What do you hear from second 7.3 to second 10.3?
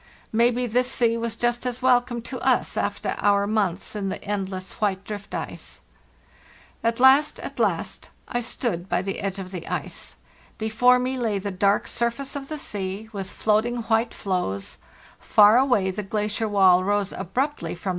at last, I stood by the edge of the ice.